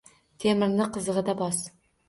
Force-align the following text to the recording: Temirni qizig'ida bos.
Temirni 0.45 0.89
qizig'ida 0.97 1.39
bos. 1.45 1.63